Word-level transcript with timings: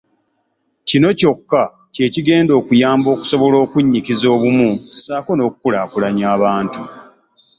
Kino 0.87 1.09
kyokka 1.19 1.61
kye 1.93 2.05
kigenda 2.13 2.53
okuyamba 2.61 3.07
okusobola 3.15 3.55
okunnyikiza 3.65 4.27
obumu 4.35 4.69
ssaako 4.95 5.31
n’okukulaakulanya 5.35 6.25
abantu 6.35 6.81